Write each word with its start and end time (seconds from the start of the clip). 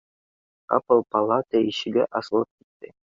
Ҡапыл 0.73 1.03
палата 1.15 1.61
ишеге 1.67 2.07
асылып 2.21 2.49
китте 2.49 2.91